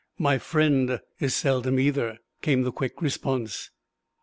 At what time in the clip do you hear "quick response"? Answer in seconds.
2.71-3.69